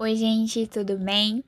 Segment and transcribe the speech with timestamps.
[0.00, 1.42] Oi, gente, tudo bem?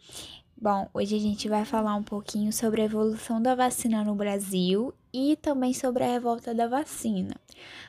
[0.60, 4.92] Bom, hoje a gente vai falar um pouquinho sobre a evolução da vacina no Brasil
[5.12, 7.36] e também sobre a revolta da vacina.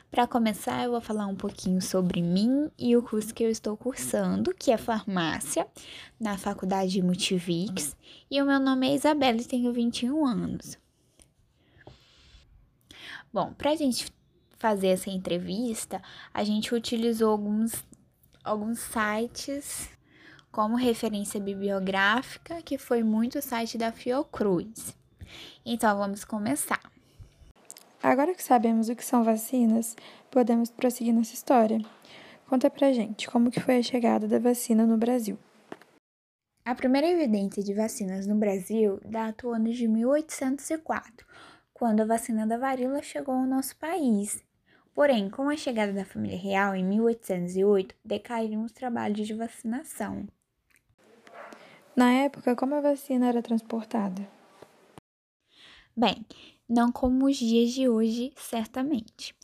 [0.08, 3.76] Para começar, eu vou falar um pouquinho sobre mim e o curso que eu estou
[3.76, 5.66] cursando, que é farmácia,
[6.20, 7.96] na Faculdade Multivix,
[8.30, 10.78] e o meu nome é Isabela e tenho 21 anos.
[13.32, 14.12] Bom, para a gente
[14.58, 16.00] fazer essa entrevista,
[16.32, 17.84] a gente utilizou alguns,
[18.44, 19.91] alguns sites
[20.52, 24.94] como referência bibliográfica, que foi muito o site da Fiocruz.
[25.64, 26.80] Então, vamos começar.
[28.02, 29.96] Agora que sabemos o que são vacinas,
[30.30, 31.80] podemos prosseguir nossa história.
[32.46, 35.38] Conta pra gente como que foi a chegada da vacina no Brasil.
[36.64, 41.26] A primeira evidência de vacinas no Brasil data o ano de 1804,
[41.72, 44.44] quando a vacina da varíola chegou ao nosso país.
[44.94, 50.26] Porém, com a chegada da família real em 1808, decaíram os trabalhos de vacinação.
[51.94, 54.26] Na época, como a vacina era transportada?
[55.94, 56.24] Bem,
[56.66, 59.34] não como os dias de hoje, certamente.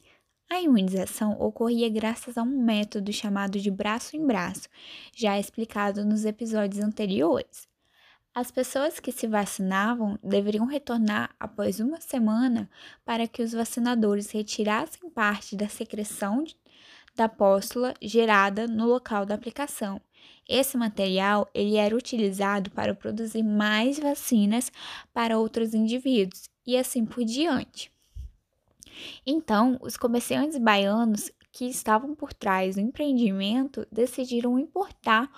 [0.51, 4.67] A imunização ocorria graças a um método chamado de braço em braço,
[5.15, 7.69] já explicado nos episódios anteriores.
[8.35, 12.71] As pessoas que se vacinavam deveriam retornar após uma semana
[13.05, 16.45] para que os vacinadores retirassem parte da secreção
[17.15, 20.01] da póstula gerada no local da aplicação
[20.49, 24.73] esse material ele era utilizado para produzir mais vacinas
[25.13, 27.93] para outros indivíduos e assim por diante.
[29.27, 35.31] Então, os comerciantes baianos que estavam por trás do empreendimento decidiram importar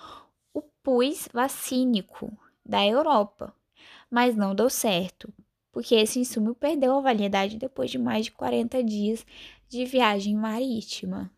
[0.52, 2.32] o pus vacínico
[2.64, 3.54] da Europa,
[4.10, 5.32] mas não deu certo,
[5.72, 9.26] porque esse insumo perdeu a validade depois de mais de 40 dias
[9.68, 11.30] de viagem marítima.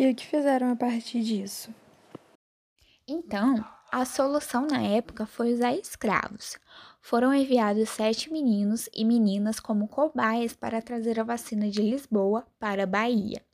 [0.00, 1.68] E o que fizeram a partir disso?
[3.06, 3.62] Então,
[3.92, 6.56] a solução na época foi usar escravos.
[7.02, 12.84] Foram enviados sete meninos e meninas como cobaias para trazer a vacina de Lisboa para
[12.84, 13.44] a Bahia.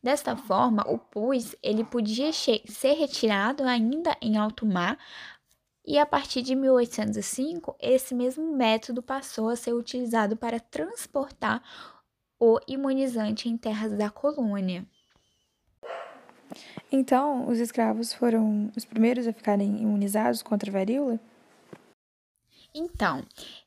[0.00, 4.96] Desta forma, o pus ele podia ser retirado ainda em alto mar
[5.84, 11.60] e a partir de 1805, esse mesmo método passou a ser utilizado para transportar
[12.38, 14.86] o imunizante em terras da colônia.
[16.90, 21.20] Então, os escravos foram os primeiros a ficarem imunizados contra a varíola?
[22.74, 23.24] Então,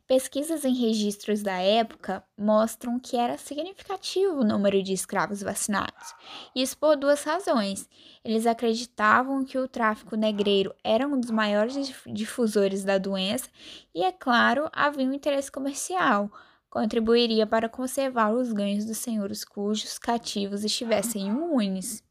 [0.07, 6.13] pesquisas em registros da época mostram que era significativo o número de escravos vacinados.
[6.55, 7.89] Isso por duas razões.
[8.23, 13.49] Eles acreditavam que o tráfico negreiro era um dos maiores difusores da doença
[13.93, 16.31] e, é claro, havia um interesse comercial.
[16.69, 22.03] Contribuiria para conservar os ganhos dos senhores cujos cativos estivessem imunes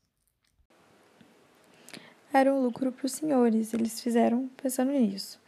[2.33, 5.41] era um lucro para os senhores, eles fizeram pensando nisso.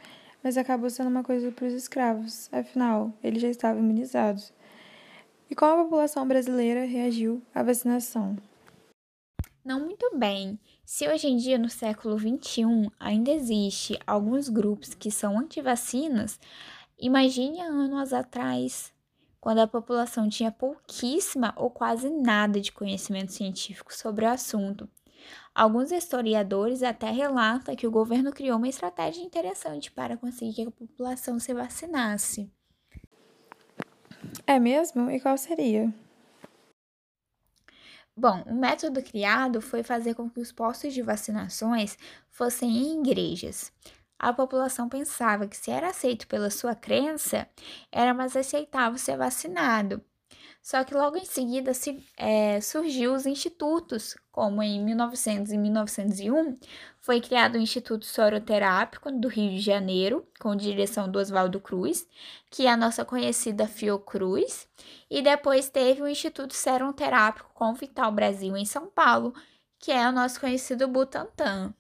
[0.43, 4.53] Mas acabou sendo uma coisa para os escravos, afinal, eles já estavam imunizados.
[5.49, 8.37] E como a população brasileira reagiu à vacinação?
[9.65, 10.59] Não muito bem.
[10.85, 16.41] Se hoje em dia, no século XXI, ainda existe alguns grupos que são anti-vacinas,
[16.99, 18.93] imagine anos atrás,
[19.41, 24.89] quando a população tinha pouquíssima ou quase nada de conhecimento científico sobre o assunto.
[25.55, 30.71] Alguns historiadores até relatam que o governo criou uma estratégia interessante para conseguir que a
[30.71, 32.51] população se vacinasse.
[34.47, 35.11] É mesmo?
[35.11, 35.93] E qual seria?
[38.17, 41.97] Bom, o método criado foi fazer com que os postos de vacinações
[42.31, 43.73] fossem em igrejas.
[44.19, 47.49] A população pensava que se era aceito pela sua crença,
[47.91, 50.05] era mais aceitável ser vacinado.
[50.63, 56.57] Só que logo em seguida se, é, surgiu os institutos, como em 1900 e 1901
[57.01, 62.07] foi criado o Instituto Soroterápico do Rio de Janeiro, com direção do Oswaldo Cruz,
[62.49, 64.69] que é a nossa conhecida Fiocruz,
[65.11, 69.35] e depois teve o Instituto Seroterápico com Vital Brasil em São Paulo,
[69.81, 71.75] que é o nosso conhecido Butantan.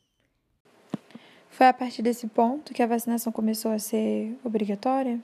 [1.50, 5.20] Foi a partir desse ponto que a vacinação começou a ser obrigatória?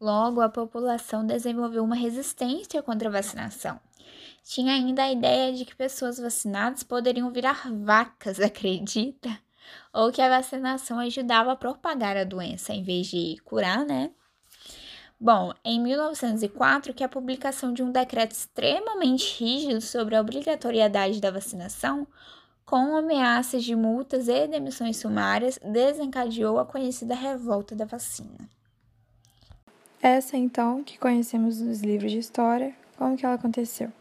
[0.00, 3.80] Logo, a população desenvolveu uma resistência contra a vacinação.
[4.44, 9.28] Tinha ainda a ideia de que pessoas vacinadas poderiam virar vacas, acredita?
[9.92, 14.12] Ou que a vacinação ajudava a propagar a doença em vez de curar, né?
[15.20, 21.32] Bom, em 1904, que a publicação de um decreto extremamente rígido sobre a obrigatoriedade da
[21.32, 22.06] vacinação,
[22.64, 28.48] com ameaças de multas e demissões sumárias, desencadeou a conhecida revolta da vacina.
[30.00, 33.92] Essa então que conhecemos nos livros de história, como que ela aconteceu?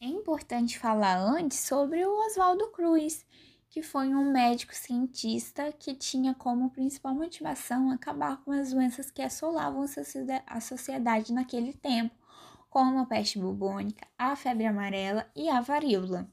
[0.00, 3.26] É importante falar antes sobre o Oswaldo Cruz,
[3.68, 9.20] que foi um médico cientista que tinha como principal motivação acabar com as doenças que
[9.20, 9.84] assolavam
[10.46, 12.14] a sociedade naquele tempo,
[12.70, 16.26] como a peste bubônica, a febre amarela e a varíola.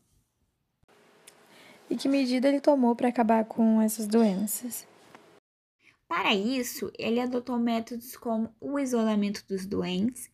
[1.89, 4.87] E que medida ele tomou para acabar com essas doenças?
[6.07, 10.29] Para isso, ele adotou métodos como o isolamento dos doentes,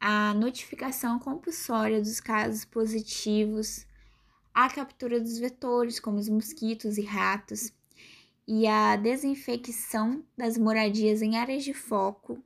[0.00, 3.86] a notificação compulsória dos casos positivos,
[4.54, 7.72] a captura dos vetores, como os mosquitos e ratos,
[8.48, 12.42] e a desinfecção das moradias em áreas de foco,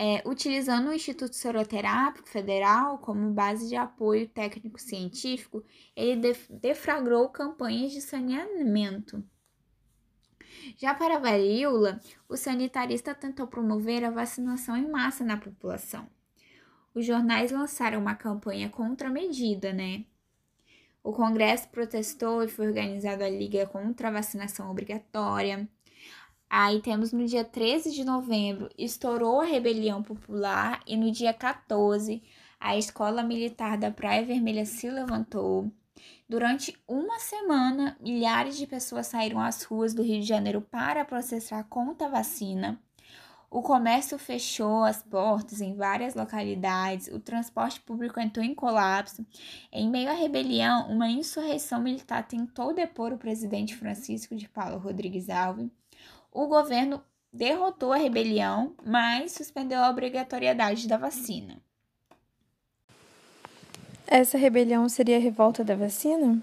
[0.00, 5.64] é, utilizando o Instituto Soroterápico Federal como base de apoio técnico-científico,
[5.96, 9.24] ele deflagrou campanhas de saneamento.
[10.76, 16.06] Já para a varíola, o sanitarista tentou promover a vacinação em massa na população.
[16.94, 20.04] Os jornais lançaram uma campanha contra a medida, né?
[21.02, 25.68] O Congresso protestou e foi organizada a Liga contra a Vacinação Obrigatória.
[26.50, 32.22] Aí temos no dia 13 de novembro, estourou a rebelião popular e no dia 14,
[32.58, 35.70] a Escola Militar da Praia Vermelha se levantou.
[36.28, 41.64] Durante uma semana, milhares de pessoas saíram às ruas do Rio de Janeiro para protestar
[41.64, 42.78] contra a vacina.
[43.50, 49.24] O comércio fechou as portas em várias localidades, o transporte público entrou em colapso.
[49.72, 55.30] Em meio à rebelião, uma insurreição militar tentou depor o presidente Francisco de Paulo Rodrigues
[55.30, 55.70] Alves.
[56.30, 57.02] O governo
[57.32, 61.58] derrotou a rebelião, mas suspendeu a obrigatoriedade da vacina.
[64.10, 66.42] Essa rebelião seria a revolta da vacina?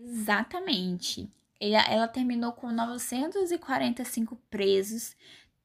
[0.00, 1.30] Exatamente.
[1.60, 5.14] Ela, ela terminou com 945 presos,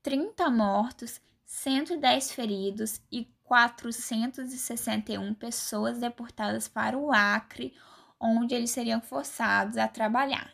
[0.04, 7.74] 30 mortos, 110 feridos e 461 pessoas deportadas para o Acre,
[8.20, 10.54] onde eles seriam forçados a trabalhar.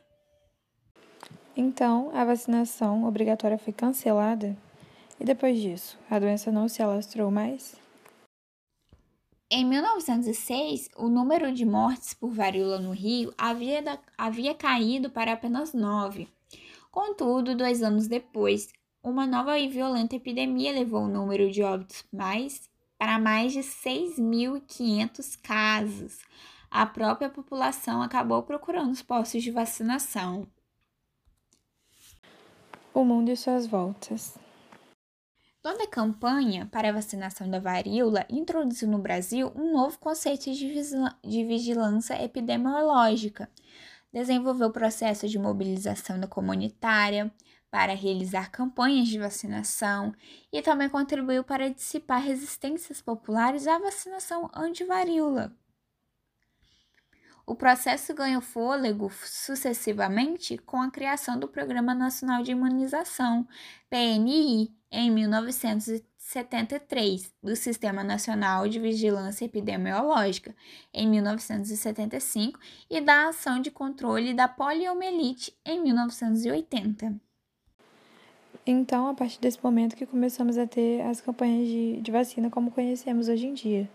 [1.56, 4.56] Então, a vacinação obrigatória foi cancelada?
[5.20, 7.79] E depois disso, a doença não se alastrou mais?
[9.52, 15.74] Em 1906, o número de mortes por varíola no Rio havia, havia caído para apenas
[15.74, 16.28] nove.
[16.92, 22.70] Contudo, dois anos depois, uma nova e violenta epidemia levou o número de óbitos mais
[22.96, 26.20] para mais de 6.500 casos.
[26.70, 30.46] A própria população acabou procurando os postos de vacinação.
[32.94, 34.38] O mundo e suas voltas.
[35.70, 41.46] Toda a campanha para a vacinação da varíola introduziu no Brasil um novo conceito de
[41.46, 43.48] vigilância epidemiológica,
[44.12, 47.32] desenvolveu o processo de mobilização da comunitária,
[47.70, 50.12] para realizar campanhas de vacinação
[50.52, 55.56] e também contribuiu para dissipar resistências populares à vacinação anti-varíola.
[57.50, 63.48] O processo ganhou fôlego sucessivamente com a criação do Programa Nacional de Imunização,
[63.90, 70.56] PNI, em 1973, do Sistema Nacional de Vigilância Epidemiológica,
[70.94, 77.20] em 1975, e da Ação de Controle da Poliomielite, em 1980.
[78.64, 82.70] Então, a partir desse momento que começamos a ter as campanhas de, de vacina como
[82.70, 83.90] conhecemos hoje em dia.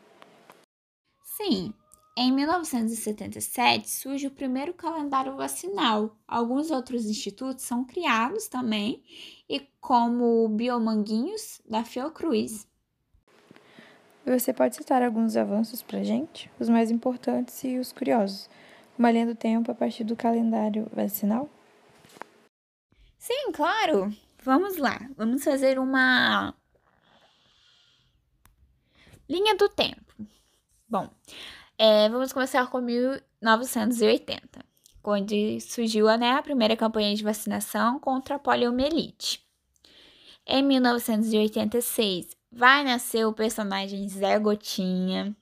[1.23, 1.73] Sim,
[2.16, 6.16] em 1977 surge o primeiro calendário vacinal.
[6.28, 9.02] Alguns outros institutos são criados também,
[9.49, 12.66] e como o Biomanguinhos da Fiocruz.
[14.25, 18.49] Você pode citar alguns avanços para gente, os mais importantes e os curiosos,
[18.99, 21.50] uma linha do tempo a partir do calendário vacinal?
[23.18, 24.14] Sim, claro.
[24.42, 26.54] Vamos lá, vamos fazer uma
[29.28, 30.14] linha do tempo.
[30.88, 31.11] Bom,
[31.78, 34.64] é, vamos começar com 1980,
[35.02, 39.45] quando surgiu né, a primeira campanha de vacinação contra a poliomielite.
[40.47, 45.35] Em 1986, vai nascer o personagem Zé Gotinha.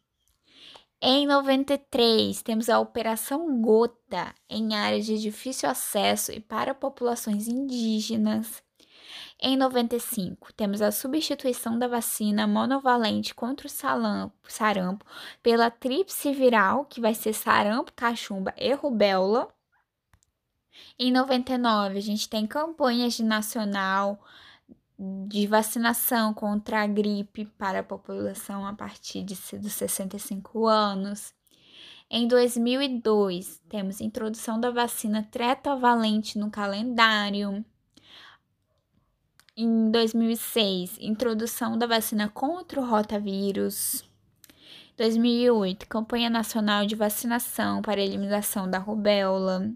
[1.01, 8.63] Em 93, temos a Operação Gota em áreas de difícil acesso e para populações indígenas.
[9.41, 13.71] Em 95, temos a substituição da vacina monovalente contra o
[14.49, 15.05] sarampo
[15.43, 19.49] pela tríplice viral, que vai ser sarampo, cachumba e rubéola.
[20.99, 24.23] Em 99, a gente tem campanhas de nacional
[25.27, 31.35] de vacinação contra a gripe para a população a partir de, dos 65 anos.
[32.09, 37.65] Em 2002, temos introdução da vacina tretavalente no calendário.
[39.55, 44.03] Em 2006, introdução da vacina contra o rotavírus.
[44.97, 49.71] 2008, Campanha Nacional de Vacinação para Eliminação da Rubéola.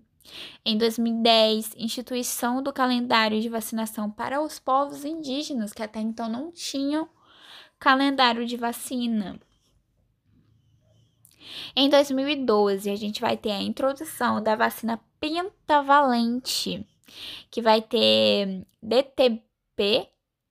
[0.65, 6.51] Em 2010, instituição do calendário de vacinação para os povos indígenas, que até então não
[6.51, 7.07] tinham
[7.79, 9.39] calendário de vacina.
[11.77, 16.83] Em 2012, a gente vai ter a introdução da vacina pentavalente,
[17.51, 18.67] que vai ter
[19.77, 20.09] DTP,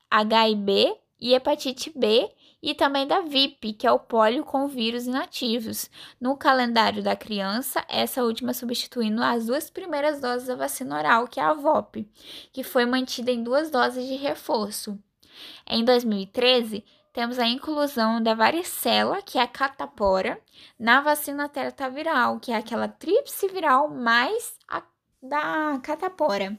[0.10, 5.90] HIV e hepatite B e também da VIP, que é o pólio com vírus inativos.
[6.20, 11.40] No calendário da criança, essa última substituindo as duas primeiras doses da vacina oral, que
[11.40, 12.08] é a VOP,
[12.54, 14.98] que foi mantida em duas doses de reforço.
[15.68, 20.40] Em 2013, temos a inclusão da varicela, que é a catapora,
[20.78, 24.84] na vacina tetraviral, que é aquela tríplice viral mais a
[25.22, 26.58] da catapora.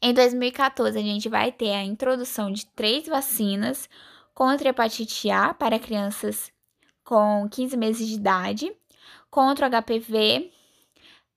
[0.00, 3.88] Em 2014, a gente vai ter a introdução de três vacinas
[4.32, 6.52] contra a hepatite A para crianças
[7.02, 8.72] com 15 meses de idade,
[9.30, 10.52] contra o HPV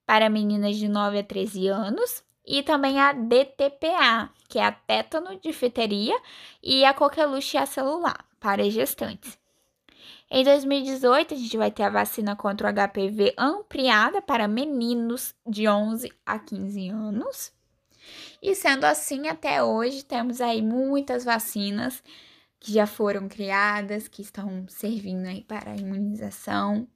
[0.05, 5.39] para meninas de 9 a 13 anos e também a DTPA, que é a tétano,
[5.39, 6.19] difteria
[6.61, 9.39] e a coqueluche celular para gestantes.
[10.29, 15.67] Em 2018, a gente vai ter a vacina contra o HPV ampliada para meninos de
[15.67, 17.60] 11 a 15 anos.
[18.41, 22.03] E sendo assim, até hoje temos aí muitas vacinas
[22.59, 26.87] que já foram criadas, que estão servindo aí para a imunização.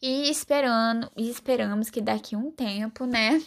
[0.00, 3.42] E esperando, e esperamos que daqui a um tempo, né,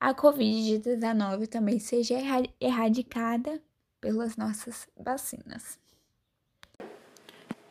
[0.00, 2.14] a COVID-19 também seja
[2.58, 3.60] erradicada
[4.00, 5.78] pelas nossas vacinas.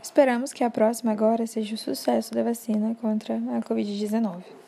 [0.01, 4.66] Esperamos que a próxima agora seja o sucesso da vacina contra a Covid-19.